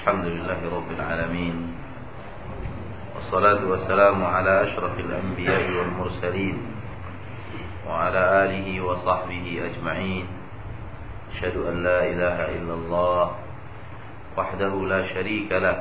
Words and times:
الحمد 0.00 0.26
لله 0.32 0.60
رب 0.64 0.90
العالمين 0.96 1.56
والصلاة 3.14 3.60
والسلام 3.68 4.24
على 4.24 4.52
أشرف 4.64 4.94
الأنبياء 4.96 5.64
والمرسلين 5.76 6.56
وعلى 7.84 8.22
آله 8.44 8.80
وصحبه 8.80 9.46
أجمعين. 9.68 10.26
أشهد 11.36 11.56
أن 11.56 11.76
لا 11.84 12.00
إله 12.00 12.38
إلا 12.56 12.74
الله 12.80 13.24
وحده 14.40 14.72
لا 14.88 15.00
شريك 15.12 15.52
له 15.52 15.76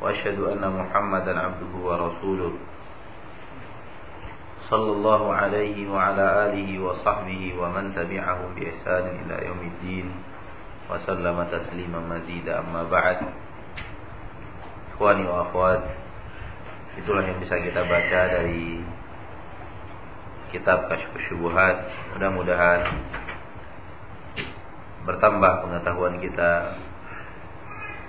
وأشهد 0.00 0.38
أن 0.40 0.64
محمدا 0.64 1.32
عبده 1.40 1.72
ورسوله 1.84 2.52
صلى 4.72 4.90
الله 4.96 5.22
عليه 5.34 5.76
وعلى 5.92 6.26
آله 6.46 6.68
وصحبه 6.80 7.42
ومن 7.60 7.84
تبعهم 7.92 8.48
بإحسان 8.56 9.04
إلى 9.20 9.36
يوم 9.46 9.60
الدين. 9.60 10.08
وسلم 10.89 11.37
تسليما 11.51 11.99
مزيدا 11.99 12.59
أما 12.59 12.83
بعد 12.91 13.19
Ikhwani 14.93 15.25
wa 15.25 15.49
akhwat 15.49 15.89
Itulah 17.01 17.25
yang 17.25 17.41
bisa 17.41 17.57
kita 17.57 17.81
baca 17.81 18.19
dari 18.29 18.77
Kitab 20.53 20.85
Kashf 20.85 21.09
Syubuhat 21.27 21.89
Mudah-mudahan 22.13 22.93
Bertambah 25.09 25.65
pengetahuan 25.65 26.21
kita 26.21 26.77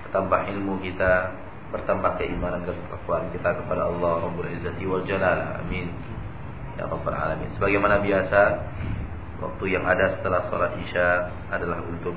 Bertambah 0.05 0.41
ilmu 0.53 0.85
kita 0.85 1.33
Bertambah 1.73 2.21
keimanan 2.21 2.69
dan 2.69 2.77
kekuatan 2.93 3.33
kita 3.33 3.65
kepada 3.65 3.89
Allah 3.89 4.29
Rabbul 4.29 4.53
Izzati 4.53 4.85
wal 4.85 5.09
Jalal 5.09 5.65
Amin 5.65 5.89
Ya 6.77 6.85
Rabbal 6.85 7.17
Alamin 7.17 7.49
Sebagaimana 7.57 8.05
biasa 8.05 8.41
Waktu 9.41 9.65
yang 9.73 9.89
ada 9.89 10.21
setelah 10.21 10.53
sholat 10.53 10.77
isya 10.85 11.33
adalah 11.49 11.81
untuk 11.81 12.13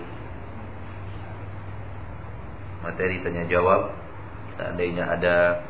materi 2.82 3.22
tanya 3.22 3.46
jawab. 3.46 3.95
Seandainya 4.59 5.09
ada 5.09 5.65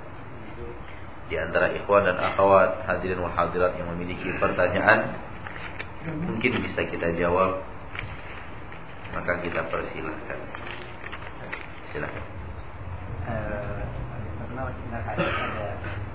di 1.31 1.39
antara 1.39 1.73
ikhwan 1.73 2.05
dan 2.05 2.19
akhwat 2.19 2.85
hadirin 2.85 3.23
wal 3.23 3.33
hadirat 3.33 3.73
yang 3.79 3.89
memiliki 3.95 4.29
pertanyaan 4.37 5.17
mungkin 6.27 6.61
bisa 6.67 6.83
kita 6.89 7.15
jawab. 7.17 7.63
Maka 9.13 9.45
kita 9.45 9.61
persilahkan. 9.69 10.41
Silakan. 11.93 12.25
Eh, 13.29 13.83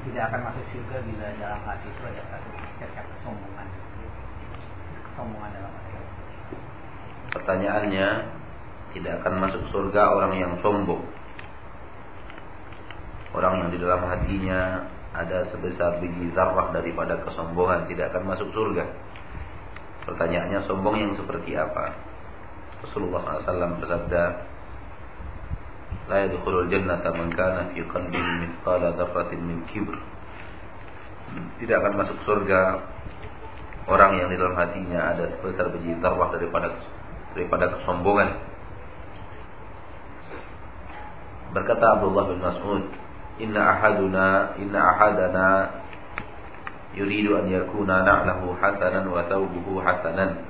tidak 0.07 0.23
akan 0.33 0.39
masuk 0.49 0.63
surga 0.73 0.97
bila 1.05 1.25
dalam 1.37 1.61
hati 1.67 1.87
itu 1.89 2.01
ada 2.05 2.23
satu 2.31 2.49
kesombongan. 3.17 3.67
Kesombongan 5.05 5.49
dalam 5.53 5.71
hati. 5.71 5.93
Pertanyaannya 7.37 8.07
tidak 8.97 9.21
akan 9.21 9.33
masuk 9.37 9.63
surga 9.69 10.01
orang 10.17 10.33
yang 10.41 10.53
sombong 10.65 11.05
Orang 13.37 13.61
yang 13.61 13.69
di 13.69 13.77
dalam 13.77 14.01
hatinya 14.01 14.89
ada 15.13 15.45
sebesar 15.53 16.01
biji 16.01 16.33
zarrah 16.33 16.73
daripada 16.73 17.21
kesombongan 17.21 17.85
tidak 17.85 18.09
akan 18.09 18.33
masuk 18.33 18.49
surga. 18.49 18.85
Pertanyaannya 20.09 20.65
sombong 20.65 20.97
yang 20.97 21.13
seperti 21.13 21.53
apa? 21.53 21.93
Rasulullah 22.81 23.41
SAW 23.45 23.77
bersabda, 23.77 24.23
yadkhulul 26.09 26.65
jannata 26.73 27.13
man 27.13 27.29
kana 27.33 27.69
fi 27.77 27.85
qalbihi 27.85 28.31
mithqala 28.41 28.97
dzarratin 28.97 29.41
min 29.45 29.61
kibr. 29.69 29.93
Tidak 31.61 31.77
akan 31.77 31.93
masuk 31.93 32.17
surga 32.25 32.61
orang 33.85 34.17
yang 34.17 34.33
di 34.33 34.35
dalam 34.41 34.57
hatinya 34.57 35.13
ada 35.13 35.29
sebesar 35.37 35.69
biji 35.77 35.93
zarrah 36.01 36.33
daripada 36.33 36.73
daripada 37.37 37.69
kesombongan. 37.77 38.56
Berkata 41.57 41.97
Abdullah 41.97 42.29
bin 42.29 42.37
Mas'ud, 42.37 42.85
inna 43.41 43.73
ahaduna 43.73 44.53
inna 44.61 44.77
ahadana 44.77 45.47
yuridu 46.93 47.33
an 47.33 47.49
yakuna 47.49 48.05
na'lahu 48.05 48.53
hasanan 48.61 49.09
wa 49.09 49.25
thawbuhu 49.25 49.81
hasanan 49.81 50.45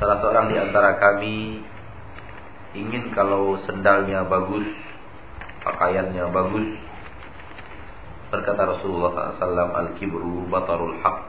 Salah 0.00 0.16
seorang 0.24 0.48
di 0.48 0.56
antara 0.56 0.96
kami 0.96 1.60
ingin 2.72 3.12
kalau 3.12 3.60
sendalnya 3.68 4.24
bagus, 4.24 4.64
pakaiannya 5.60 6.24
bagus. 6.32 6.68
Berkata 8.32 8.64
Rasulullah 8.64 9.36
SAW, 9.36 9.76
Al-kibru 9.76 10.48
batarul 10.48 11.00
haq. 11.04 11.20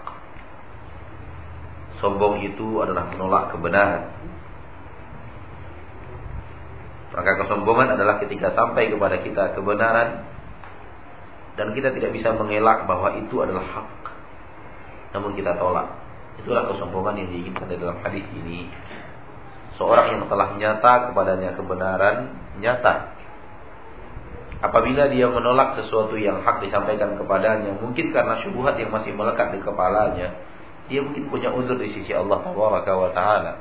Sombong 2.00 2.44
itu 2.48 2.80
adalah 2.80 3.12
menolak 3.12 3.56
kebenaran. 3.56 4.12
Maka 7.18 7.32
kesombongan 7.42 7.98
adalah 7.98 8.22
ketika 8.22 8.54
sampai 8.54 8.94
kepada 8.94 9.18
kita 9.26 9.58
kebenaran 9.58 10.22
dan 11.58 11.74
kita 11.74 11.90
tidak 11.90 12.14
bisa 12.14 12.30
mengelak 12.38 12.86
bahwa 12.86 13.18
itu 13.18 13.42
adalah 13.42 13.66
hak. 13.66 13.90
Namun 15.18 15.34
kita 15.34 15.58
tolak. 15.58 15.98
Itulah 16.38 16.70
kesombongan 16.70 17.18
yang 17.18 17.30
diinginkan 17.34 17.74
dalam 17.74 17.98
hadis 18.06 18.22
ini. 18.38 18.70
Seorang 19.82 20.14
yang 20.14 20.24
telah 20.30 20.54
nyata 20.62 20.94
kepadanya 21.10 21.58
kebenaran 21.58 22.38
nyata. 22.62 23.18
Apabila 24.62 25.10
dia 25.10 25.26
menolak 25.30 25.78
sesuatu 25.82 26.18
yang 26.18 26.46
hak 26.46 26.62
disampaikan 26.66 27.18
kepadanya, 27.18 27.78
mungkin 27.82 28.14
karena 28.14 28.42
syubhat 28.46 28.78
yang 28.78 28.94
masih 28.94 29.14
melekat 29.18 29.58
di 29.58 29.62
kepalanya, 29.62 30.34
dia 30.90 31.02
mungkin 31.02 31.30
punya 31.34 31.50
uzur 31.50 31.78
di 31.82 31.94
sisi 31.94 32.14
Allah 32.14 32.42
Taala. 32.46 33.54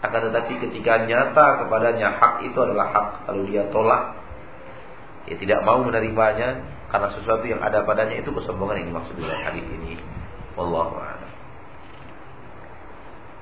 Akan 0.00 0.32
tetapi 0.32 0.56
ketika 0.56 1.04
nyata 1.04 1.64
kepadanya 1.64 2.16
hak 2.16 2.34
itu 2.48 2.56
adalah 2.56 2.88
hak 2.88 3.08
Lalu 3.28 3.52
dia 3.52 3.68
tolak 3.68 4.16
Dia 5.28 5.36
tidak 5.36 5.60
mau 5.68 5.84
menerimanya 5.84 6.64
Karena 6.88 7.12
sesuatu 7.12 7.44
yang 7.44 7.60
ada 7.60 7.84
padanya 7.84 8.16
itu 8.16 8.32
kesombongan 8.32 8.80
yang 8.80 8.96
dimaksud 8.96 9.14
dalam 9.20 9.40
hadis 9.44 9.64
ini 9.68 10.00
Wallahu 10.58 10.98
a'lam. 10.98 11.30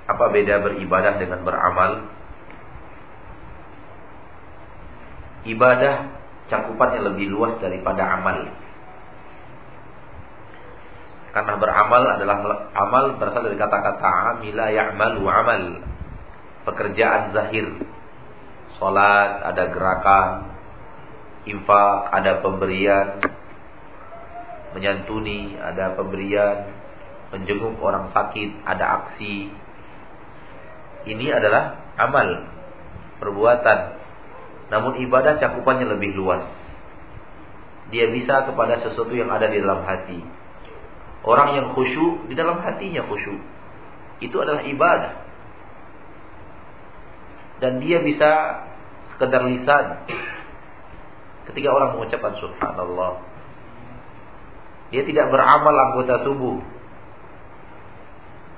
Apa 0.08 0.24
beda 0.28 0.60
beribadah 0.60 1.16
dengan 1.16 1.40
beramal? 1.40 2.04
Ibadah 5.48 5.94
cakupannya 6.52 7.00
lebih 7.12 7.32
luas 7.32 7.56
daripada 7.62 8.18
amal 8.18 8.50
Karena 11.32 11.54
beramal 11.54 12.02
adalah 12.18 12.36
amal 12.74 13.04
berasal 13.16 13.46
dari 13.46 13.56
kata-kata 13.56 14.36
amila 14.36 14.66
ya'malu 14.74 15.22
amal 15.22 15.62
pekerjaan 16.66 17.34
zahir. 17.36 17.66
Salat, 18.78 19.42
ada 19.42 19.74
gerakan, 19.74 20.30
infak, 21.50 21.98
ada 22.14 22.38
pemberian, 22.38 23.18
menyantuni, 24.70 25.58
ada 25.58 25.98
pemberian, 25.98 26.70
menjenguk 27.34 27.74
orang 27.82 28.14
sakit, 28.14 28.62
ada 28.62 29.02
aksi. 29.02 29.50
Ini 31.10 31.26
adalah 31.34 31.74
amal, 31.98 32.46
perbuatan. 33.18 33.98
Namun 34.70 35.02
ibadah 35.02 35.42
cakupannya 35.42 35.98
lebih 35.98 36.14
luas. 36.14 36.46
Dia 37.88 38.12
bisa 38.12 38.44
kepada 38.46 38.78
sesuatu 38.84 39.10
yang 39.16 39.32
ada 39.32 39.48
di 39.48 39.58
dalam 39.58 39.82
hati. 39.82 40.20
Orang 41.24 41.56
yang 41.56 41.74
khusyuk 41.74 42.30
di 42.30 42.38
dalam 42.38 42.60
hatinya 42.62 43.02
khusyuk. 43.10 43.40
Itu 44.22 44.38
adalah 44.38 44.62
ibadah 44.62 45.27
dan 47.58 47.82
dia 47.82 47.98
bisa 48.02 48.30
sekedar 49.14 49.42
lisan. 49.46 50.06
Ketika 51.50 51.68
orang 51.72 51.96
mengucapkan 51.96 52.36
subhanallah 52.38 53.24
dia 54.88 55.04
tidak 55.04 55.28
beramal 55.28 55.74
anggota 55.74 56.24
tubuh. 56.24 56.60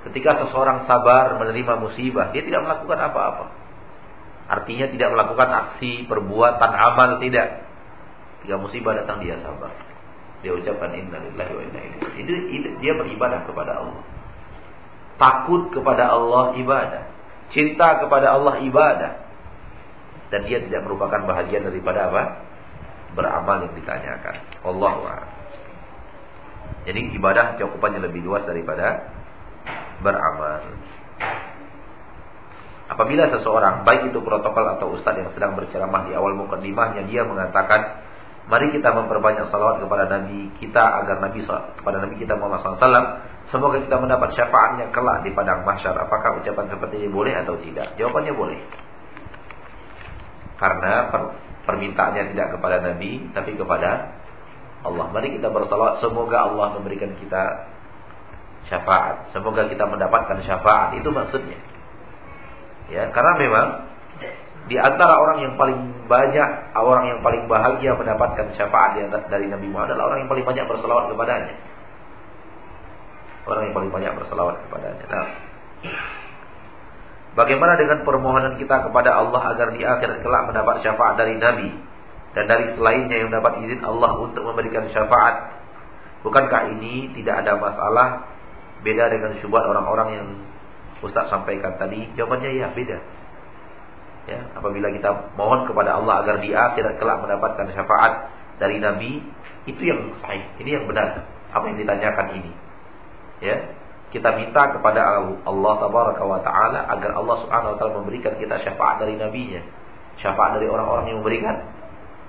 Ketika 0.07 0.47
seseorang 0.47 0.89
sabar 0.89 1.37
menerima 1.37 1.73
musibah 1.81 2.31
dia 2.31 2.45
tidak 2.45 2.61
melakukan 2.65 2.99
apa-apa. 3.11 3.45
Artinya 4.51 4.91
tidak 4.91 5.15
melakukan 5.15 5.49
aksi 5.49 6.05
perbuatan 6.07 6.71
amal 6.71 7.19
tidak. 7.23 7.63
Ketika 8.41 8.57
musibah 8.59 8.93
datang 8.97 9.23
dia 9.23 9.39
sabar. 9.39 9.71
Dia 10.41 10.57
ucapkan 10.57 10.89
innalillahi 10.89 11.53
wa 11.53 11.63
inna 11.69 11.79
ilaihi 11.85 12.17
itu, 12.25 12.33
itu 12.49 12.67
dia 12.81 12.97
beribadah 12.97 13.45
kepada 13.45 13.77
Allah. 13.77 14.01
Takut 15.21 15.69
kepada 15.69 16.09
Allah 16.09 16.57
ibadah 16.57 17.10
Cinta 17.51 17.99
kepada 17.99 18.35
Allah 18.35 18.63
ibadah. 18.63 19.13
Dan 20.31 20.47
dia 20.47 20.63
tidak 20.63 20.87
merupakan 20.87 21.27
bahagian 21.27 21.67
daripada 21.67 22.07
apa? 22.07 22.23
Beramal 23.11 23.67
yang 23.67 23.75
ditanyakan. 23.75 24.35
Allah 24.63 25.27
Jadi 26.87 27.11
ibadah 27.19 27.59
cakupannya 27.59 27.99
lebih 27.99 28.23
luas 28.23 28.47
daripada 28.47 29.11
beramal. 29.99 30.63
Apabila 32.91 33.27
seseorang, 33.31 33.87
baik 33.87 34.11
itu 34.11 34.19
protokol 34.19 34.67
atau 34.75 34.91
ustadz 34.95 35.23
yang 35.23 35.31
sedang 35.31 35.55
berceramah 35.55 36.07
di 36.07 36.11
awal 36.11 36.35
mukadimahnya, 36.35 37.07
dia 37.07 37.23
mengatakan, 37.23 38.03
mari 38.51 38.67
kita 38.75 38.91
memperbanyak 38.91 39.47
salawat 39.47 39.79
kepada 39.79 40.11
Nabi 40.11 40.51
kita 40.59 40.83
agar 41.03 41.23
Nabi 41.23 41.39
kepada 41.47 41.97
Nabi 42.03 42.15
kita 42.19 42.35
Muhammad 42.35 42.59
SAW 42.67 43.23
Semoga 43.51 43.83
kita 43.83 43.99
mendapat 43.99 44.31
syafaatnya 44.31 44.95
kelak 44.95 45.27
di 45.27 45.35
padang 45.35 45.67
mahsyar. 45.67 45.91
Apakah 45.91 46.39
ucapan 46.39 46.71
seperti 46.71 47.03
ini 47.03 47.11
boleh 47.11 47.35
atau 47.35 47.59
tidak? 47.59 47.99
Jawabannya 47.99 48.31
boleh. 48.31 48.59
Karena 50.55 51.11
per, 51.11 51.21
permintaannya 51.67 52.31
tidak 52.31 52.47
kepada 52.55 52.79
Nabi, 52.79 53.27
tapi 53.35 53.59
kepada 53.59 54.15
Allah. 54.87 55.05
Mari 55.11 55.35
kita 55.35 55.51
bersalawat 55.51 55.99
semoga 55.99 56.47
Allah 56.47 56.79
memberikan 56.79 57.11
kita 57.19 57.67
syafaat. 58.71 59.35
Semoga 59.35 59.67
kita 59.67 59.83
mendapatkan 59.83 60.39
syafaat. 60.47 60.95
Itu 60.95 61.11
maksudnya. 61.11 61.59
Ya, 62.87 63.11
karena 63.11 63.35
memang 63.35 63.67
di 64.71 64.79
antara 64.79 65.11
orang 65.19 65.43
yang 65.43 65.53
paling 65.59 66.07
banyak, 66.07 66.49
orang 66.71 67.03
yang 67.03 67.19
paling 67.19 67.51
bahagia 67.51 67.99
mendapatkan 67.99 68.55
syafaat 68.55 68.95
dari 69.27 69.51
Nabi 69.51 69.67
Muhammad 69.67 69.99
adalah 69.99 70.15
orang 70.15 70.19
yang 70.23 70.31
paling 70.31 70.45
banyak 70.47 70.65
berselawat 70.71 71.11
kepadanya. 71.11 71.70
Orang 73.45 73.69
yang 73.69 73.73
paling 73.73 73.91
banyak 73.91 74.13
berselawat 74.21 74.55
kepadanya. 74.69 75.05
Nah, 75.09 75.27
bagaimana 77.33 77.73
dengan 77.79 78.05
permohonan 78.05 78.53
kita 78.61 78.85
kepada 78.85 79.17
Allah 79.17 79.41
agar 79.55 79.73
di 79.73 79.81
akhirat 79.81 80.21
kelak 80.21 80.43
mendapat 80.45 80.85
syafaat 80.85 81.17
dari 81.17 81.41
Nabi 81.41 81.73
dan 82.37 82.45
dari 82.45 82.77
selainnya 82.77 83.17
yang 83.17 83.33
dapat 83.33 83.65
izin 83.65 83.81
Allah 83.81 84.21
untuk 84.21 84.45
memberikan 84.45 84.85
syafaat? 84.93 85.57
Bukankah 86.21 86.69
ini 86.77 87.17
tidak 87.17 87.41
ada 87.41 87.57
masalah 87.57 88.29
beda 88.85 89.09
dengan 89.09 89.33
syubhat 89.41 89.65
orang-orang 89.65 90.09
yang 90.13 90.27
Ustaz 91.01 91.33
sampaikan 91.33 91.81
tadi? 91.81 92.13
Jawabannya 92.13 92.61
ya, 92.61 92.69
beda. 92.69 92.97
Ya, 94.29 94.53
apabila 94.53 94.93
kita 94.93 95.33
mohon 95.33 95.65
kepada 95.65 95.97
Allah 95.97 96.21
agar 96.21 96.45
di 96.45 96.53
akhirat 96.53 97.01
kelak 97.01 97.25
mendapatkan 97.25 97.73
syafaat 97.73 98.29
dari 98.61 98.77
Nabi, 98.77 99.17
itu 99.65 99.81
yang 99.81 100.13
sahih, 100.21 100.45
ini 100.61 100.77
yang 100.77 100.85
benar. 100.85 101.25
Apa 101.49 101.73
yang 101.73 101.81
ditanyakan 101.81 102.37
ini? 102.37 102.53
Ya, 103.41 103.73
kita 104.13 104.37
minta 104.37 104.69
kepada 104.69 105.23
Allah 105.47 105.75
wa 105.89 106.39
taala 106.45 106.79
agar 106.93 107.11
Allah 107.17 107.35
Subhanahu 107.41 107.71
wa 107.73 107.77
taala 107.81 107.93
memberikan 108.03 108.37
kita 108.37 108.61
syafaat 108.61 109.01
dari 109.01 109.17
nabinya. 109.17 109.61
Syafaat 110.21 110.61
dari 110.61 110.69
orang-orang 110.69 111.09
yang 111.09 111.17
memberikan 111.25 111.55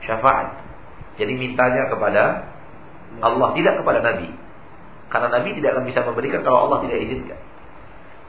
syafaat. 0.03 0.56
Jadi 1.20 1.37
mintanya 1.37 1.93
kepada 1.93 2.49
Allah 3.20 3.49
tidak 3.53 3.85
kepada 3.85 4.00
nabi. 4.00 4.32
Karena 5.12 5.29
nabi 5.29 5.53
tidak 5.61 5.76
akan 5.76 5.85
bisa 5.85 6.00
memberikan 6.09 6.41
kalau 6.41 6.59
Allah 6.70 6.79
tidak 6.88 6.99
izinkan. 7.05 7.41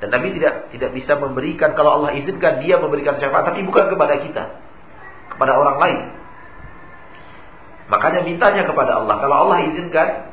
Dan 0.03 0.11
Nabi 0.19 0.35
tidak 0.35 0.67
tidak 0.75 0.91
bisa 0.91 1.15
memberikan 1.15 1.79
kalau 1.79 1.95
Allah 1.95 2.11
izinkan 2.19 2.59
dia 2.59 2.75
memberikan 2.75 3.15
syafaat 3.23 3.47
tapi 3.47 3.63
bukan 3.63 3.87
kepada 3.87 4.19
kita. 4.19 4.43
Kepada 5.31 5.55
orang 5.55 5.79
lain. 5.79 5.99
Makanya 7.87 8.27
mintanya 8.27 8.67
kepada 8.67 8.99
Allah. 8.99 9.15
Kalau 9.23 9.47
Allah 9.47 9.63
izinkan 9.71 10.32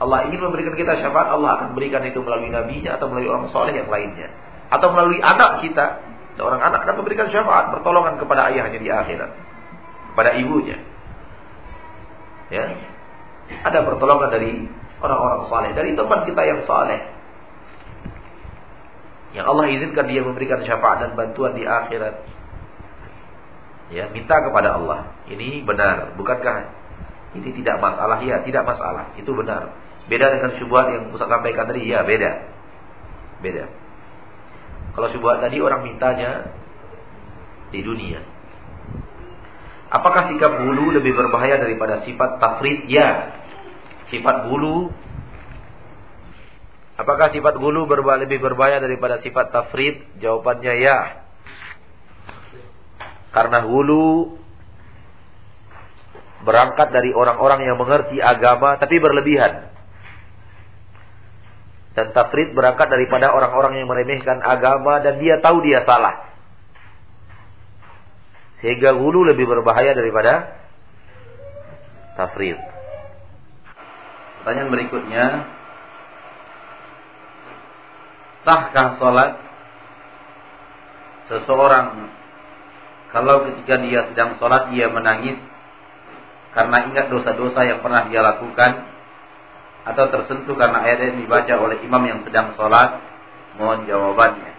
Allah 0.00 0.24
ingin 0.24 0.40
memberikan 0.40 0.72
kita 0.72 0.96
syafaat, 0.96 1.28
Allah 1.28 1.60
akan 1.60 1.68
berikan 1.76 2.00
itu 2.08 2.24
melalui 2.24 2.48
nabinya 2.48 2.96
atau 2.96 3.12
melalui 3.12 3.28
orang 3.28 3.52
soleh 3.52 3.76
yang 3.76 3.92
lainnya. 3.92 4.32
Atau 4.72 4.96
melalui 4.96 5.20
anak 5.20 5.60
kita. 5.60 6.00
Seorang 6.40 6.56
anak 6.56 6.88
akan 6.88 7.04
memberikan 7.04 7.28
syafaat, 7.28 7.68
pertolongan 7.68 8.16
kepada 8.16 8.48
ayahnya 8.48 8.80
di 8.80 8.88
akhirat. 8.88 9.30
Kepada 10.16 10.30
ibunya. 10.40 10.80
Ya. 12.48 12.64
Ada 13.60 13.84
pertolongan 13.84 14.32
dari 14.32 14.64
orang-orang 15.04 15.52
saleh, 15.52 15.70
dari 15.76 15.92
teman 15.92 16.24
kita 16.24 16.42
yang 16.48 16.60
saleh. 16.64 17.00
Yang 19.36 19.46
Allah 19.52 19.64
izinkan 19.68 20.06
dia 20.08 20.24
memberikan 20.24 20.64
syafaat 20.64 21.04
dan 21.04 21.12
bantuan 21.12 21.52
di 21.52 21.68
akhirat. 21.68 22.24
Ya, 23.92 24.08
minta 24.08 24.38
kepada 24.40 24.80
Allah. 24.80 25.12
Ini 25.28 25.60
benar, 25.66 26.16
bukankah 26.16 26.72
ini 27.36 27.52
tidak 27.62 27.78
masalah? 27.78 28.18
Ya, 28.24 28.40
tidak 28.42 28.64
masalah. 28.64 29.12
Itu 29.14 29.36
benar. 29.36 29.89
Beda 30.08 30.32
dengan 30.32 30.56
syubhat 30.56 30.94
yang 30.94 31.12
Ustaz 31.12 31.28
sampaikan 31.28 31.68
tadi, 31.68 31.84
ya 31.84 32.06
beda. 32.06 32.30
Beda. 33.44 33.64
Kalau 34.96 35.08
syubhat 35.12 35.44
tadi 35.44 35.60
orang 35.60 35.84
mintanya 35.84 36.50
di 37.70 37.80
dunia. 37.84 38.22
Apakah 39.90 40.30
sikap 40.30 40.54
bulu 40.54 40.94
lebih 40.94 41.18
berbahaya 41.18 41.58
daripada 41.58 42.06
sifat 42.06 42.38
tafrid? 42.38 42.86
Ya. 42.86 43.36
Sifat 44.10 44.46
bulu 44.46 44.90
Apakah 47.00 47.32
sifat 47.32 47.56
gulu 47.56 47.88
berba 47.88 48.20
lebih 48.20 48.44
berbahaya 48.44 48.76
daripada 48.76 49.24
sifat 49.24 49.48
tafrid? 49.48 50.04
Jawabannya 50.20 50.84
ya. 50.84 51.24
Karena 53.32 53.64
gulu 53.64 54.36
berangkat 56.44 56.92
dari 56.92 57.16
orang-orang 57.16 57.64
yang 57.64 57.80
mengerti 57.80 58.20
agama 58.20 58.76
tapi 58.76 59.00
berlebihan. 59.00 59.69
Dan 61.90 62.14
tafrid 62.14 62.54
berangkat 62.54 62.86
daripada 62.86 63.34
orang-orang 63.34 63.82
yang 63.82 63.88
meremehkan 63.90 64.38
agama 64.40 65.02
dan 65.02 65.18
dia 65.18 65.42
tahu 65.42 65.58
dia 65.66 65.82
salah. 65.82 66.30
Sehingga 68.62 68.94
gulu 68.94 69.26
lebih 69.26 69.48
berbahaya 69.48 69.96
daripada 69.96 70.54
tafrid. 72.14 72.60
Pertanyaan 74.40 74.70
berikutnya, 74.72 75.24
sahkah 78.44 78.96
sholat 78.96 79.30
seseorang 81.28 82.10
kalau 83.10 83.46
ketika 83.46 83.78
dia 83.82 84.06
sedang 84.10 84.38
sholat 84.38 84.70
dia 84.74 84.90
menangis 84.90 85.38
karena 86.54 86.90
ingat 86.90 87.06
dosa-dosa 87.10 87.62
yang 87.62 87.78
pernah 87.82 88.10
dia 88.10 88.22
lakukan 88.22 88.89
atau 89.88 90.04
tersentuh 90.12 90.56
karena 90.58 90.84
ayat 90.84 90.98
yang 91.12 91.24
dibaca 91.24 91.54
oleh 91.56 91.80
imam 91.80 92.02
yang 92.04 92.20
sedang 92.26 92.52
sholat 92.58 93.00
mohon 93.56 93.88
jawabannya 93.88 94.52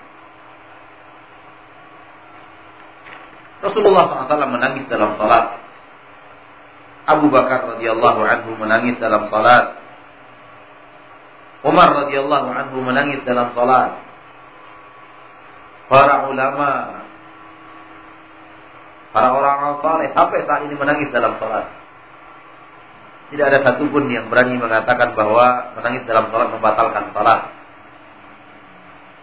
Rasulullah 3.61 4.25
SAW 4.25 4.49
menangis 4.49 4.89
dalam 4.89 5.17
sholat 5.21 5.61
Abu 7.05 7.29
Bakar 7.29 7.77
radhiyallahu 7.77 8.21
anhu 8.25 8.57
menangis 8.57 8.97
dalam 8.97 9.29
salat 9.29 9.81
Umar 11.61 11.93
radhiyallahu 11.93 12.49
anhu 12.49 12.77
menangis 12.81 13.21
dalam 13.21 13.53
salat. 13.53 14.01
Para 15.85 16.25
ulama, 16.25 16.69
para 19.13 19.27
orang-orang 19.29 19.77
saleh 19.85 20.07
sampai 20.15 20.39
saat 20.49 20.61
ini 20.65 20.73
menangis 20.73 21.13
dalam 21.13 21.37
salat. 21.37 21.69
Tidak 23.31 23.45
ada 23.47 23.63
satupun 23.63 24.11
yang 24.11 24.27
berani 24.27 24.59
mengatakan 24.59 25.15
bahwa 25.15 25.75
menangis 25.79 26.03
dalam 26.03 26.27
salat 26.29 26.51
membatalkan 26.51 27.15
salat. 27.15 27.41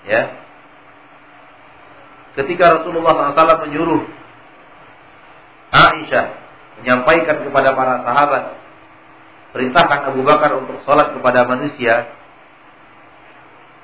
Ya. 0.09 0.23
Ketika 2.41 2.81
Rasulullah 2.81 3.37
SAW 3.37 3.69
menyuruh 3.69 4.03
Aisyah 5.69 6.27
menyampaikan 6.81 7.45
kepada 7.45 7.77
para 7.77 8.01
sahabat 8.07 8.43
perintahkan 9.53 10.01
Abu 10.15 10.25
Bakar 10.25 10.57
untuk 10.57 10.81
sholat 10.89 11.13
kepada 11.13 11.45
manusia 11.45 12.09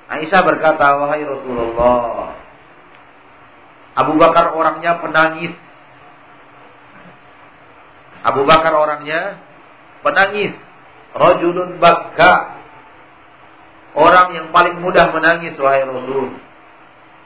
Aisyah 0.05 0.41
berkata, 0.45 1.01
wahai 1.01 1.25
Rasulullah, 1.25 2.37
Abu 3.97 4.13
Bakar 4.21 4.53
orangnya 4.53 5.01
penangis. 5.01 5.55
Abu 8.25 8.45
Bakar 8.45 8.73
orangnya 8.77 9.41
penangis. 10.05 10.53
Rajulun 11.17 11.81
baka. 11.81 12.61
Orang 13.95 14.35
yang 14.35 14.51
paling 14.51 14.83
mudah 14.83 15.15
menangis, 15.15 15.55
wahai 15.57 15.87
Rasul. 15.87 16.37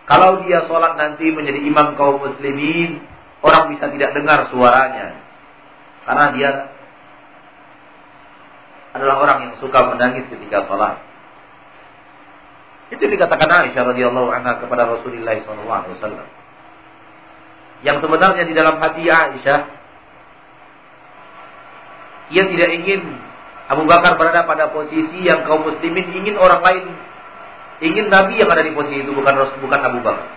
Kalau 0.09 0.45
dia 0.45 0.65
sholat 0.65 0.97
nanti 0.97 1.29
menjadi 1.29 1.61
imam 1.65 1.97
kaum 1.97 2.21
muslimin, 2.21 3.05
orang 3.45 3.73
bisa 3.73 3.93
tidak 3.93 4.17
dengar 4.17 4.49
suaranya. 4.53 5.21
Karena 6.09 6.27
dia 6.33 6.51
adalah 8.97 9.17
orang 9.21 9.39
yang 9.45 9.55
suka 9.61 9.93
menangis 9.93 10.29
ketika 10.33 10.65
sholat. 10.65 11.01
Itu 12.89 13.05
dikatakan 13.05 13.69
Aisyah 13.69 13.85
radhiyallahu 13.93 14.33
anha 14.33 14.65
kepada 14.65 14.89
Rasulullah 14.89 15.37
SAW. 15.45 16.25
Yang 17.85 17.97
sebenarnya 18.01 18.45
di 18.49 18.55
dalam 18.57 18.81
hati 18.81 19.05
Aisyah, 19.05 19.78
ia 22.29 22.45
tidak 22.49 22.69
ingin 22.83 23.01
Abu 23.69 23.85
Bakar 23.85 24.17
berada 24.17 24.49
pada 24.49 24.73
posisi 24.73 25.25
yang 25.25 25.45
kaum 25.45 25.65
muslimin 25.65 26.09
ingin 26.13 26.37
orang 26.41 26.65
lain, 26.65 26.85
ingin 27.85 28.09
Nabi 28.09 28.41
yang 28.41 28.49
ada 28.49 28.65
di 28.65 28.73
posisi 28.73 29.05
itu 29.05 29.13
bukan 29.13 29.35
bukan 29.61 29.81
Abu 29.81 29.99
Bakar. 30.01 30.29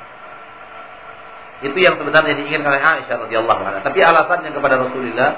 Itu 1.61 1.77
yang 1.77 2.01
sebenarnya 2.01 2.35
diinginkan 2.41 2.65
oleh 2.73 2.81
Aisyah 2.81 3.29
radhiyallahu 3.29 3.61
anha. 3.61 3.79
Tapi 3.85 4.01
alasannya 4.01 4.49
kepada 4.49 4.81
Rasulullah, 4.81 5.31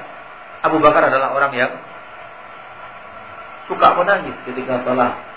Abu 0.64 0.80
Bakar 0.80 1.12
adalah 1.12 1.36
orang 1.36 1.52
yang 1.52 1.72
suka 3.68 3.96
menangis 4.00 4.36
ketika 4.48 4.84
salat 4.88 5.34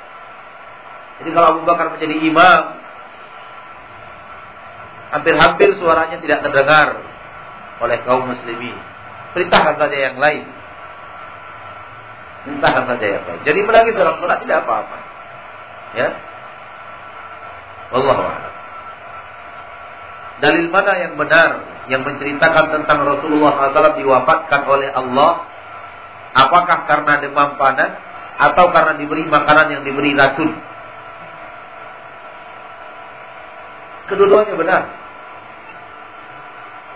jadi 1.16 1.30
kalau 1.32 1.48
Abu 1.56 1.62
Bakar 1.64 1.96
menjadi 1.96 2.12
imam, 2.12 2.62
hampir-hampir 5.16 5.68
suaranya 5.80 6.20
tidak 6.20 6.44
terdengar 6.44 7.00
oleh 7.80 7.98
kaum 8.04 8.28
muslimin. 8.28 8.76
Perintahkan 9.32 9.80
saja 9.80 9.96
yang 9.96 10.16
lain. 10.20 10.44
Perintahkan 12.46 12.84
saja 12.86 13.06
lain. 13.26 13.42
Jadi 13.42 13.58
menangis 13.66 13.98
dalam 13.98 14.22
sholat 14.22 14.38
tidak 14.46 14.62
apa-apa. 14.62 14.96
Ya. 15.98 16.08
Allah 17.90 18.18
Dalil 20.36 20.68
mana 20.68 20.92
yang 21.00 21.16
benar 21.16 21.64
yang 21.88 22.04
menceritakan 22.04 22.70
tentang 22.70 23.08
Rasulullah 23.08 23.72
SAW 23.72 23.96
diwafatkan 23.96 24.62
oleh 24.68 24.92
Allah, 24.92 25.48
apakah 26.36 26.84
karena 26.84 27.24
demam 27.24 27.56
panas 27.56 27.96
atau 28.36 28.68
karena 28.68 29.00
diberi 29.00 29.24
makanan 29.24 29.80
yang 29.80 29.82
diberi 29.82 30.12
racun? 30.12 30.54
Kedua-duanya 34.06 34.54
benar. 34.54 34.82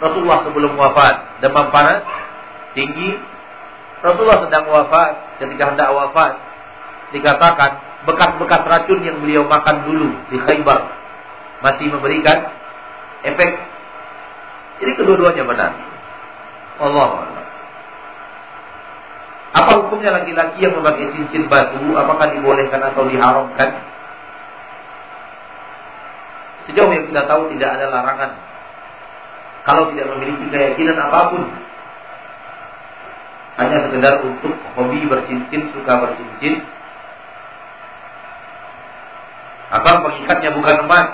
Rasulullah 0.00 0.46
sebelum 0.46 0.76
wafat 0.76 1.42
demam 1.42 1.72
panas 1.72 2.04
tinggi. 2.76 3.39
Rasulullah 4.00 4.40
sedang 4.48 4.64
wafat 4.68 5.40
ketika 5.44 5.76
hendak 5.76 5.92
wafat 5.92 6.32
dikatakan 7.12 7.70
bekas-bekas 8.08 8.62
racun 8.64 9.00
yang 9.04 9.20
beliau 9.20 9.44
makan 9.44 9.84
dulu 9.84 10.08
di 10.32 10.40
Khaybar 10.40 11.00
masih 11.60 11.92
memberikan 11.92 12.38
efek. 13.24 13.50
Jadi 14.80 14.92
kedua-duanya 14.96 15.44
benar. 15.44 15.72
Allah 16.80 17.08
Apa 19.50 19.70
hukumnya 19.84 20.16
laki-laki 20.16 20.64
yang 20.64 20.72
memakai 20.80 21.12
cincin 21.12 21.44
batu? 21.52 21.92
Apakah 21.92 22.32
dibolehkan 22.32 22.80
atau 22.80 23.04
diharamkan? 23.04 23.70
Sejauh 26.64 26.88
yang 26.88 27.04
kita 27.10 27.28
tahu 27.28 27.52
tidak 27.52 27.76
ada 27.76 27.92
larangan. 27.92 28.30
Kalau 29.68 29.92
tidak 29.92 30.08
memiliki 30.16 30.48
keyakinan 30.48 30.96
apa 30.96 31.34
pun. 31.34 31.42
Hanya 33.58 33.88
sekedar 33.88 34.14
untuk 34.22 34.54
hobi 34.78 35.06
bercincin, 35.10 35.74
suka 35.74 35.92
bercincin. 35.98 36.62
Atau 39.70 39.94
pengikatnya 40.06 40.50
bukan 40.54 40.76
emas. 40.86 41.08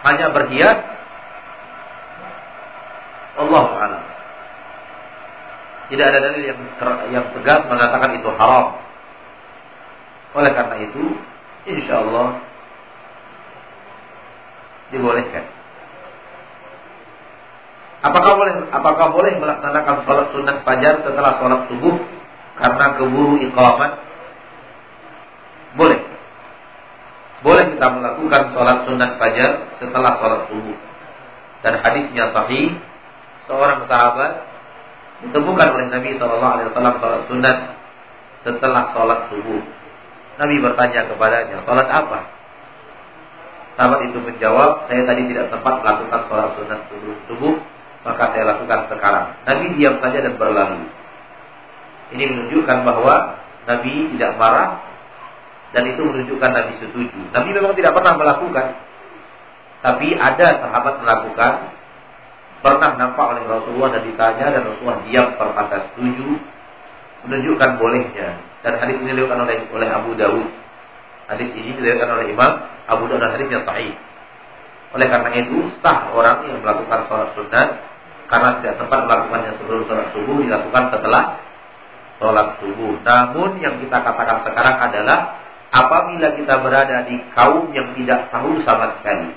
Hanya 0.00 0.26
berhias. 0.32 0.80
Allah 3.40 3.64
alam. 3.68 4.04
Tidak 5.90 6.06
ada 6.06 6.18
dalil 6.22 6.42
yang 6.44 6.60
yang 7.10 7.26
tegas 7.34 7.60
mengatakan 7.66 8.16
itu 8.16 8.28
haram. 8.38 8.78
Oleh 10.30 10.54
karena 10.54 10.76
itu, 10.86 11.04
insya 11.66 12.06
Allah 12.06 12.38
dibolehkan. 14.94 15.59
Apakah 18.00 18.32
boleh 18.32 18.54
apakah 18.72 19.06
boleh 19.12 19.36
melaksanakan 19.36 20.08
sholat 20.08 20.26
sunat 20.32 20.56
fajar 20.64 21.04
setelah 21.04 21.36
sholat 21.36 21.68
subuh 21.68 22.00
karena 22.56 22.86
keburu 22.96 23.36
iqamat? 23.44 23.92
Boleh. 25.76 26.00
Boleh 27.44 27.64
kita 27.76 27.86
melakukan 27.92 28.56
sholat 28.56 28.88
sunat 28.88 29.20
fajar 29.20 29.76
setelah 29.76 30.16
sholat 30.16 30.42
subuh. 30.48 30.76
Dan 31.60 31.76
hadisnya 31.84 32.32
sahih, 32.32 32.80
seorang 33.44 33.84
sahabat 33.84 34.48
ditemukan 35.20 35.68
oleh 35.76 35.86
Nabi 35.92 36.16
Shallallahu 36.16 36.52
Alaihi 36.56 36.72
sholat 36.72 37.22
sunat 37.28 37.56
setelah 38.48 38.96
sholat 38.96 39.28
subuh. 39.28 39.60
Nabi 40.40 40.56
bertanya 40.56 41.04
kepadanya, 41.04 41.60
sholat 41.68 41.84
apa? 41.84 42.32
Sahabat 43.76 44.08
itu 44.08 44.16
menjawab, 44.24 44.88
saya 44.88 45.04
tadi 45.04 45.28
tidak 45.28 45.52
sempat 45.52 45.84
melakukan 45.84 46.20
sholat 46.32 46.56
sunat 46.56 46.80
subuh, 47.28 47.60
maka 48.00 48.32
saya 48.32 48.44
lakukan 48.56 48.88
sekarang. 48.88 49.36
Nabi 49.44 49.66
diam 49.76 50.00
saja 50.00 50.24
dan 50.24 50.34
berlalu. 50.40 50.88
Ini 52.16 52.24
menunjukkan 52.26 52.78
bahwa 52.82 53.38
Nabi 53.68 54.10
tidak 54.16 54.40
marah 54.40 54.80
dan 55.70 55.86
itu 55.86 56.02
menunjukkan 56.02 56.50
Nabi 56.50 56.72
setuju. 56.82 57.18
Nabi 57.30 57.48
memang 57.54 57.76
tidak 57.78 57.92
pernah 57.94 58.14
melakukan, 58.18 58.66
tapi 59.84 60.16
ada 60.16 60.46
sahabat 60.64 60.94
melakukan. 61.00 61.52
Pernah 62.60 62.92
nampak 63.00 63.24
oleh 63.24 63.40
Rasulullah 63.48 63.96
dan 63.96 64.04
ditanya 64.04 64.52
dan 64.52 64.62
Rasulullah 64.68 65.00
diam 65.08 65.32
perkata 65.40 65.80
setuju, 65.92 66.36
menunjukkan 67.24 67.80
bolehnya. 67.80 68.36
Dan 68.60 68.76
hadis 68.76 69.00
ini 69.00 69.16
diriwayatkan 69.16 69.40
oleh 69.48 69.56
oleh 69.72 69.88
Abu 69.88 70.12
Dawud. 70.12 70.44
Hadis 71.32 71.48
ini 71.56 71.72
diriwayatkan 71.72 72.10
oleh 72.20 72.26
Imam 72.28 72.52
Abu 72.84 73.08
Dawud 73.08 73.24
dan 73.24 73.32
hadis 73.32 73.48
yang 73.48 73.64
sahih. 73.64 73.96
Oleh 74.90 75.06
karena 75.06 75.30
itu 75.38 75.70
sah 75.78 76.10
orang 76.10 76.50
yang 76.50 76.58
melakukan 76.62 77.06
sholat 77.06 77.30
sunat 77.38 77.68
karena 78.26 78.58
tidak 78.58 78.74
sempat 78.78 79.06
melakukannya 79.06 79.52
sebelum 79.62 79.86
sholat 79.86 80.08
subuh 80.14 80.36
dilakukan 80.42 80.84
setelah 80.90 81.24
sholat 82.18 82.48
subuh. 82.58 82.98
Namun 83.06 83.62
yang 83.62 83.78
kita 83.78 84.02
katakan 84.02 84.42
sekarang 84.42 84.76
adalah 84.90 85.18
apabila 85.70 86.28
kita 86.34 86.54
berada 86.58 87.06
di 87.06 87.16
kaum 87.38 87.70
yang 87.70 87.94
tidak 87.94 88.28
tahu 88.34 88.58
sama 88.66 88.98
sekali, 88.98 89.30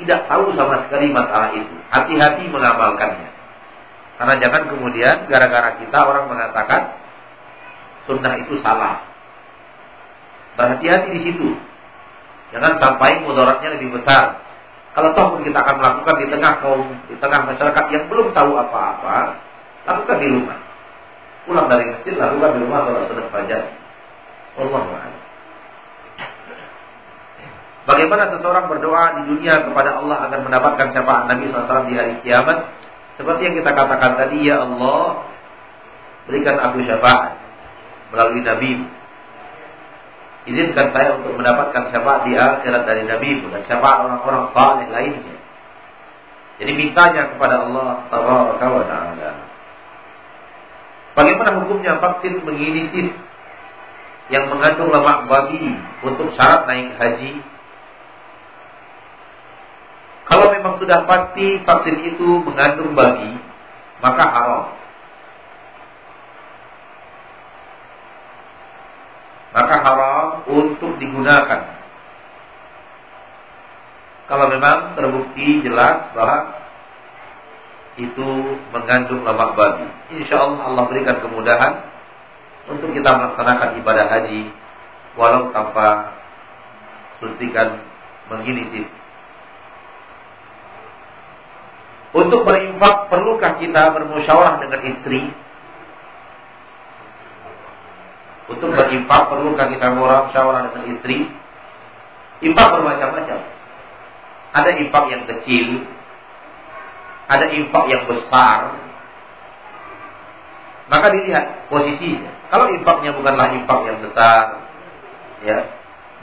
tidak 0.00 0.24
tahu 0.24 0.56
sama 0.56 0.88
sekali 0.88 1.12
masalah 1.12 1.52
itu, 1.52 1.76
hati-hati 1.92 2.48
mengamalkannya. 2.48 3.30
Karena 4.18 4.34
jangan 4.42 4.62
kemudian 4.72 5.30
gara-gara 5.30 5.78
kita 5.78 5.98
orang 6.02 6.26
mengatakan 6.26 6.96
sunnah 8.08 8.34
itu 8.40 8.58
salah. 8.64 9.04
Berhati-hati 10.58 11.08
di 11.12 11.20
situ. 11.22 11.48
Jangan 12.48 12.80
sampai 12.80 13.20
mudaratnya 13.24 13.76
lebih 13.76 14.00
besar. 14.00 14.40
Kalau 14.96 15.12
toh 15.14 15.36
pun 15.36 15.40
kita 15.44 15.60
akan 15.62 15.76
melakukan 15.78 16.16
di 16.18 16.26
tengah 16.32 16.52
kaum, 16.64 16.88
di 17.06 17.16
tengah 17.20 17.40
masyarakat 17.44 17.84
yang 17.92 18.04
belum 18.08 18.34
tahu 18.34 18.50
apa-apa, 18.56 19.36
lakukan 19.84 20.16
di 20.18 20.28
rumah. 20.32 20.58
Pulang 21.44 21.68
dari 21.70 21.84
masjid, 21.92 22.16
lakukan 22.16 22.50
di 22.56 22.60
rumah 22.64 22.78
sholat 22.88 23.04
sunat 23.06 23.26
fajar. 23.30 23.62
Allah 24.58 24.82
Bagaimana 27.88 28.28
seseorang 28.36 28.68
berdoa 28.68 29.16
di 29.16 29.22
dunia 29.32 29.64
kepada 29.64 29.96
Allah 29.96 30.28
agar 30.28 30.44
mendapatkan 30.44 30.92
syafaat 30.92 31.24
Nabi 31.24 31.48
SAW 31.48 31.88
di 31.88 31.94
hari 31.96 32.20
kiamat? 32.20 32.68
Seperti 33.16 33.48
yang 33.48 33.56
kita 33.56 33.72
katakan 33.72 34.12
tadi, 34.20 34.44
ya 34.44 34.60
Allah, 34.60 35.24
berikan 36.28 36.60
aku 36.60 36.84
syafaat 36.84 37.40
melalui 38.12 38.44
Nabi. 38.44 38.72
Izinkan 40.48 40.96
saya 40.96 41.20
untuk 41.20 41.36
mendapatkan 41.36 41.92
syafaat 41.92 42.24
di 42.24 42.32
akhirat 42.32 42.88
dari 42.88 43.04
Nabi 43.04 43.44
dan 43.52 43.62
syafaat 43.68 44.08
orang-orang 44.08 44.48
saleh 44.56 44.88
lainnya. 44.88 45.36
Jadi 46.56 46.72
mintanya 46.72 47.36
kepada 47.36 47.68
Allah 47.68 48.08
Taala 48.08 48.48
wa 48.48 48.84
Ta'ala. 48.88 49.30
Bagaimana 51.12 51.50
hukumnya 51.60 52.00
vaksin 52.00 52.40
menginitis 52.48 53.12
yang 54.32 54.48
mengandung 54.48 54.88
lemak 54.88 55.28
babi 55.28 55.76
untuk 56.00 56.32
syarat 56.32 56.64
naik 56.64 56.96
haji? 56.96 57.44
Kalau 60.32 60.48
memang 60.48 60.80
sudah 60.80 61.04
pasti 61.04 61.60
vaksin 61.60 61.96
itu 62.08 62.28
mengandung 62.40 62.96
babi, 62.96 63.36
maka 64.00 64.24
haram. 64.32 64.64
Maka 69.58 69.74
haram 69.82 70.26
untuk 70.46 71.02
digunakan. 71.02 71.74
Kalau 74.30 74.46
memang 74.54 74.94
terbukti 74.94 75.66
jelas 75.66 76.14
bahwa 76.14 76.38
itu 77.98 78.28
mengandung 78.70 79.26
lemak 79.26 79.58
babi. 79.58 79.88
Insya 80.14 80.38
Allah 80.38 80.70
Allah 80.70 80.84
berikan 80.86 81.18
kemudahan 81.18 81.74
untuk 82.70 82.94
kita 82.94 83.10
melaksanakan 83.10 83.82
ibadah 83.82 84.06
haji 84.06 84.54
walau 85.18 85.50
tanpa 85.50 86.14
suntikan 87.18 87.82
mengginitis. 88.30 88.86
Untuk 92.14 92.46
berinfak 92.46 93.10
perlukah 93.10 93.58
kita 93.58 93.90
bermusyawarah 93.90 94.62
dengan 94.62 94.80
istri 94.86 95.34
untuk 98.48 98.72
berinfak 98.72 99.28
perlukah 99.28 99.68
kita 99.68 99.92
musyawarah 99.92 100.72
dengan 100.72 100.84
istri? 100.96 101.28
Infak 102.40 102.68
bermacam-macam. 102.72 103.38
Ada 104.56 104.70
infak 104.80 105.04
yang 105.12 105.22
kecil, 105.28 105.84
ada 107.28 107.46
infak 107.52 107.84
yang 107.92 108.02
besar. 108.08 108.60
Maka 110.88 111.06
dilihat 111.12 111.68
posisinya. 111.68 112.48
Kalau 112.48 112.72
infaknya 112.72 113.12
bukanlah 113.12 113.52
infak 113.52 113.80
yang 113.84 113.98
besar, 114.00 114.64
ya, 115.44 115.58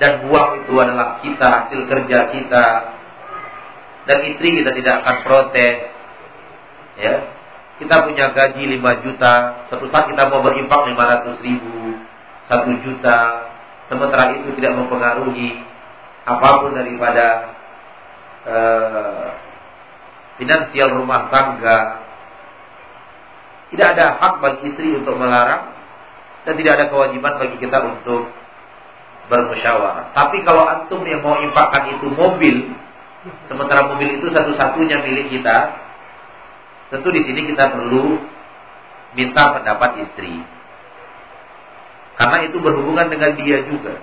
dan 0.02 0.26
uang 0.26 0.66
itu 0.66 0.74
adalah 0.82 1.22
kita 1.22 1.46
hasil 1.46 1.86
kerja 1.86 2.34
kita, 2.34 2.66
dan 4.10 4.18
istri 4.34 4.58
kita 4.58 4.74
tidak 4.74 5.06
akan 5.06 5.18
protes, 5.22 5.78
ya, 6.98 7.16
kita 7.78 7.96
punya 8.10 8.34
gaji 8.34 8.64
5 8.82 9.04
juta, 9.06 9.34
satu 9.70 9.86
saat 9.94 10.10
kita 10.10 10.34
mau 10.34 10.42
berinfak 10.42 10.82
500 10.90 11.46
ribu, 11.46 11.85
satu 12.46 12.72
juta, 12.86 13.20
sementara 13.90 14.38
itu 14.38 14.54
tidak 14.58 14.78
mempengaruhi 14.78 15.62
apa 16.26 16.50
pun 16.62 16.72
daripada 16.74 17.26
uh, 18.46 19.28
finansial 20.38 20.94
rumah 21.02 21.30
tangga. 21.30 21.80
Tidak 23.74 23.88
ada 23.98 24.22
hak 24.22 24.34
bagi 24.46 24.72
istri 24.72 24.94
untuk 24.94 25.18
melarang 25.18 25.74
dan 26.46 26.54
tidak 26.54 26.74
ada 26.78 26.86
kewajiban 26.94 27.34
bagi 27.42 27.58
kita 27.58 27.82
untuk 27.82 28.30
bermusyawarah. 29.26 30.14
Tapi 30.14 30.46
kalau 30.46 30.70
antum 30.70 31.02
yang 31.02 31.26
mau 31.26 31.42
infakkan 31.42 31.98
itu 31.98 32.08
mobil, 32.14 32.78
sementara 33.50 33.90
mobil 33.90 34.22
itu 34.22 34.30
satu-satunya 34.30 35.02
milik 35.02 35.34
kita, 35.34 35.82
tentu 36.94 37.10
di 37.10 37.26
sini 37.26 37.50
kita 37.50 37.74
perlu 37.74 38.22
minta 39.18 39.44
pendapat 39.58 40.06
istri. 40.06 40.46
Karena 42.16 42.38
itu 42.48 42.58
berhubungan 42.64 43.12
dengan 43.12 43.36
dia 43.36 43.64
juga. 43.68 44.00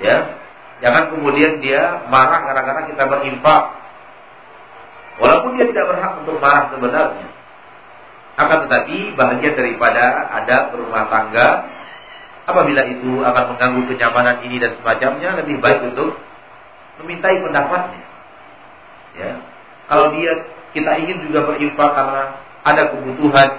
Ya, 0.00 0.16
jangan 0.80 1.12
kemudian 1.12 1.60
dia 1.60 2.08
marah 2.08 2.40
gara-gara 2.48 2.88
kita 2.88 3.04
berinfak. 3.04 3.64
Walaupun 5.20 5.60
dia 5.60 5.68
tidak 5.68 5.92
berhak 5.92 6.12
untuk 6.24 6.40
marah 6.40 6.72
sebenarnya. 6.72 7.28
Akan 8.40 8.64
tetapi 8.64 9.12
bahagian 9.12 9.52
daripada 9.52 10.32
ada 10.32 10.72
berumah 10.72 11.12
tangga 11.12 11.68
apabila 12.48 12.82
itu 12.88 13.20
akan 13.20 13.44
mengganggu 13.52 13.82
kenyamanan 13.92 14.40
ini 14.48 14.56
dan 14.56 14.80
semacamnya 14.80 15.44
lebih 15.44 15.60
baik 15.60 15.92
untuk 15.92 16.16
memintai 17.04 17.36
pendapatnya. 17.44 18.02
Ya. 19.20 19.32
Kalau 19.92 20.16
dia 20.16 20.32
kita 20.72 20.90
ingin 21.04 21.28
juga 21.28 21.44
berinfak 21.44 21.90
karena 21.92 22.22
ada 22.64 22.82
kebutuhan 22.94 23.50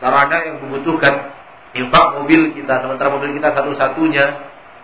sarana 0.00 0.36
yang 0.42 0.56
membutuhkan 0.64 1.35
infak 1.76 2.06
mobil 2.16 2.56
kita 2.56 2.80
sementara 2.80 3.08
mobil 3.12 3.36
kita 3.36 3.52
satu-satunya 3.52 4.26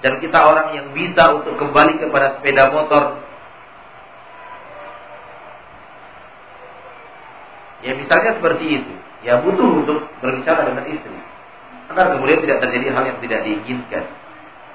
dan 0.02 0.12
kita 0.18 0.38
orang 0.38 0.74
yang 0.76 0.86
bisa 0.92 1.32
untuk 1.32 1.56
kembali 1.56 1.98
kepada 2.02 2.36
sepeda 2.38 2.68
motor 2.74 3.22
Ya 7.82 7.98
misalnya 7.98 8.38
seperti 8.38 8.64
itu. 8.78 8.92
Ya 9.26 9.42
butuh 9.42 9.82
untuk 9.82 10.06
berbicara 10.22 10.66
dengan 10.66 10.86
istri. 10.86 11.18
Agar 11.90 12.14
kemudian 12.14 12.40
tidak 12.46 12.62
terjadi 12.62 12.94
hal 12.94 13.04
yang 13.10 13.18
tidak 13.18 13.40
diinginkan. 13.42 14.04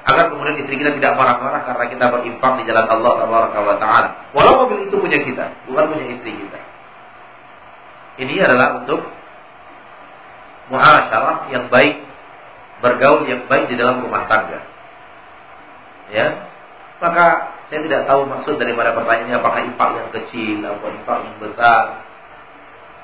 Agar 0.07 0.31
kemudian 0.31 0.55
istri 0.59 0.75
kita 0.79 0.95
tidak 0.95 1.15
marah-marah 1.19 1.67
karena 1.67 1.85
kita 1.91 2.05
berinfak 2.11 2.53
di 2.59 2.63
jalan 2.67 2.87
Allah 2.87 3.75
Taala. 3.79 4.09
Walau 4.31 4.67
mobil 4.67 4.87
itu 4.87 4.95
punya 4.99 5.19
kita, 5.19 5.67
bukan 5.67 5.83
punya 5.91 6.05
istri 6.15 6.31
kita. 6.35 6.59
Ini 8.23 8.33
adalah 8.43 8.83
untuk 8.83 9.03
muasyarah 10.71 11.51
yang 11.51 11.67
baik, 11.67 12.06
bergaul 12.83 13.25
yang 13.25 13.45
baik 13.49 13.69
di 13.71 13.75
dalam 13.75 14.05
rumah 14.05 14.29
tangga. 14.29 14.59
Ya, 16.07 16.47
maka 17.03 17.57
saya 17.67 17.83
tidak 17.83 18.07
tahu 18.07 18.23
maksud 18.25 18.55
daripada 18.55 18.95
pertanyaannya 18.95 19.37
apakah 19.37 19.59
infak 19.67 19.89
yang 19.99 20.09
kecil 20.15 20.57
atau 20.63 20.87
infak 20.87 21.17
yang 21.25 21.37
besar. 21.43 21.83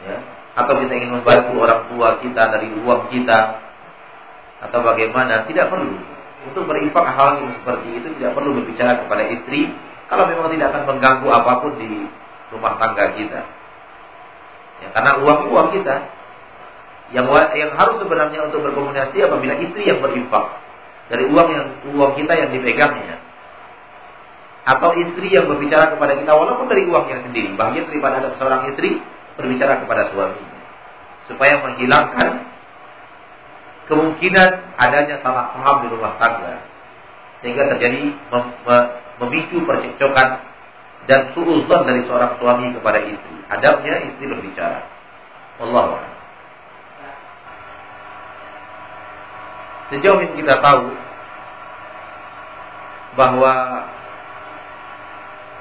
Ya? 0.08 0.18
Atau 0.54 0.78
kita 0.80 0.94
ingin 0.94 1.12
membantu 1.20 1.54
orang 1.60 1.90
tua 1.92 2.10
kita 2.22 2.44
dari 2.54 2.70
uang 2.72 3.12
kita 3.12 3.40
atau 4.64 4.80
bagaimana? 4.80 5.44
Tidak 5.44 5.68
perlu. 5.68 6.00
Untuk 6.48 6.64
berinfak 6.68 7.08
hal 7.08 7.44
yang 7.44 7.52
seperti 7.60 7.88
itu 8.00 8.08
tidak 8.20 8.36
perlu 8.36 8.56
berbicara 8.56 9.04
kepada 9.04 9.24
istri 9.28 9.72
kalau 10.08 10.28
memang 10.28 10.52
tidak 10.52 10.76
akan 10.76 10.84
mengganggu 10.96 11.28
apa 11.32 11.52
pun 11.64 11.72
di 11.80 12.08
rumah 12.52 12.80
tangga 12.80 13.16
kita. 13.16 13.42
Ya, 14.84 14.88
karena 14.92 15.12
uang 15.24 15.52
uang 15.52 15.68
kita 15.76 15.96
yang 17.12 17.28
yang 17.58 17.72
harus 17.76 18.00
sebenarnya 18.00 18.48
untuk 18.48 18.64
berkomunikasi 18.64 19.20
apabila 19.28 19.54
istri 19.60 19.84
yang 19.84 20.00
berinfak. 20.00 20.64
Dari 21.12 21.28
uang 21.28 21.48
yang 21.52 21.66
uang 21.94 22.12
kita 22.16 22.34
yang 22.34 22.50
dipegangnya. 22.56 23.20
Atau 24.64 24.96
istri 24.96 25.28
yang 25.28 25.52
berbicara 25.52 25.92
kepada 25.92 26.16
kita 26.16 26.32
walaupun 26.32 26.72
dari 26.72 26.88
uangnya 26.88 27.28
sendiri. 27.28 27.52
Bahagia 27.60 27.84
daripada 27.84 28.24
ada 28.24 28.30
seorang 28.40 28.72
istri 28.72 29.04
berbicara 29.36 29.84
kepada 29.84 30.10
suaminya. 30.16 30.60
Supaya 31.28 31.60
menghilangkan 31.60 32.30
kemungkinan 33.92 34.50
adanya 34.80 35.20
salah 35.20 35.52
paham 35.52 35.76
di 35.84 35.88
rumah 35.92 36.16
tangga. 36.16 36.64
Sehingga 37.44 37.68
terjadi 37.76 38.16
mem 38.32 38.46
memicu 39.20 39.62
percekcokan 39.68 40.30
dan 41.06 41.36
suuzon 41.36 41.84
dari 41.84 42.08
seorang 42.08 42.40
suami 42.40 42.72
kepada 42.72 43.04
istri. 43.04 43.38
Adabnya 43.52 44.08
istri 44.08 44.32
berbicara. 44.32 44.88
Allah 45.60 46.13
Sejauh 49.92 50.20
yang 50.24 50.36
kita 50.40 50.64
tahu 50.64 50.96
bahwa 53.20 53.54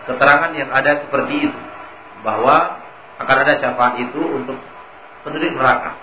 keterangan 0.06 0.52
yang 0.54 0.70
ada 0.70 1.02
seperti 1.02 1.50
itu 1.50 1.60
bahwa 2.22 2.80
akan 3.22 3.36
ada 3.46 3.58
syafaat 3.58 3.98
itu 4.02 4.20
untuk 4.22 4.58
penduduk 5.22 5.54
neraka. 5.54 5.94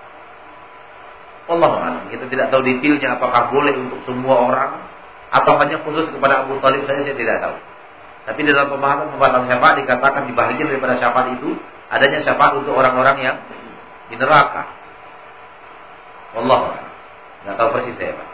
Allah 1.50 1.72
alam. 1.82 2.04
Kita 2.14 2.30
tidak 2.30 2.54
tahu 2.54 2.62
detailnya 2.62 3.18
apakah 3.18 3.50
boleh 3.50 3.74
untuk 3.74 4.00
semua 4.06 4.36
orang 4.46 4.72
atau 5.34 5.58
hanya 5.62 5.82
khusus 5.82 6.10
kepada 6.14 6.46
Abu 6.46 6.62
Talib 6.62 6.86
saja 6.86 7.02
saya 7.02 7.18
tidak 7.18 7.38
tahu. 7.42 7.56
Tapi 8.30 8.40
dalam 8.46 8.70
pemahaman 8.70 9.10
pembahasan 9.18 9.50
syafaat 9.50 9.76
dikatakan 9.82 10.30
di 10.30 10.34
bahagian 10.38 10.70
daripada 10.70 11.02
syafaat 11.02 11.34
itu 11.34 11.58
adanya 11.90 12.22
syafaat 12.22 12.62
untuk 12.62 12.78
orang-orang 12.78 13.18
yang 13.26 13.38
di 14.14 14.16
neraka. 14.22 14.70
Allah 16.38 16.62
alam. 16.78 16.89
Tidak 17.44 17.56
tahu 17.56 17.70
persis 17.76 17.96
saya 17.96 18.14
Pak. 18.20 18.30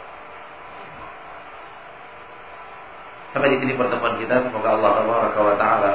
Sampai 3.36 3.52
di 3.52 3.58
sini 3.60 3.76
pertemuan 3.76 4.16
kita. 4.16 4.48
Semoga 4.48 4.80
Allah 4.80 5.36
Taala 5.60 5.94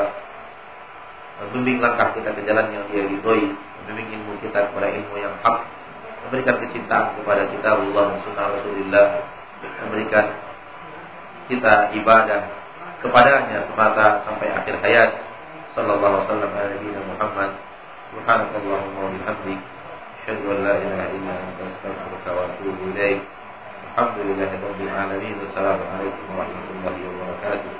membimbing 1.41 1.81
langkah 1.81 2.13
kita 2.13 2.37
ke 2.37 2.45
jalan 2.45 2.69
yang 2.69 2.85
dia 2.93 3.09
ridhoi, 3.09 3.49
membimbing 3.83 4.21
ilmu 4.21 4.37
kita 4.45 4.69
kepada 4.71 4.93
ilmu 4.93 5.15
yang 5.17 5.33
hak, 5.41 5.59
memberikan 6.29 6.61
kecintaan 6.61 7.17
kepada 7.17 7.49
kita 7.49 7.69
Allah 7.81 8.21
sunnah 8.29 8.47
Rasulullah, 8.61 9.07
memberikan 9.89 10.25
kita 11.49 11.97
ibadah 11.97 12.41
kepadanya 13.01 13.65
semata 13.73 14.21
sampai 14.29 14.53
akhir 14.53 14.77
hayat. 14.85 15.11
Sallallahu 15.73 16.29
alaihi 16.29 16.29
wasallam 16.29 17.09
Muhammad. 17.09 17.51
Subhanakallahumma 18.11 19.01
wa 19.07 19.80
أشهد 20.21 20.37
أن 20.47 20.65
لا 20.65 20.77
إله 20.77 21.03
إلا 21.17 21.33
أنت 21.33 21.59
أستغفرك 21.65 22.25
وأتوب 22.37 22.77
إليك. 22.93 23.21
الحمد 23.89 24.19
لله 24.29 24.51
رب 24.69 24.81
العالمين 24.81 25.35
والسلام 25.41 25.81
عليكم 25.93 26.25
ورحمة 26.37 26.67
الله 26.77 26.97
وبركاته. 27.09 27.73